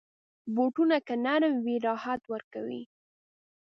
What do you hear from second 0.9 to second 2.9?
که نرم وي، راحت ورکوي.